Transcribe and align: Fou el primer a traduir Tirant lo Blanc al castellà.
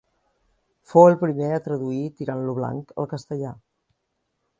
Fou 0.93 1.09
el 1.09 1.17
primer 1.23 1.49
a 1.57 1.63
traduir 1.67 1.99
Tirant 2.21 2.41
lo 2.47 2.57
Blanc 2.61 2.95
al 3.03 3.09
castellà. 3.13 3.53